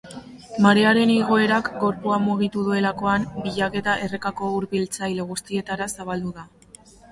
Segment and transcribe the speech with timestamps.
[0.65, 6.51] Marearen igoerak gorpua mugitu duelakoan, bilaketa errekako ur biltzaile guztietara zabaldu da.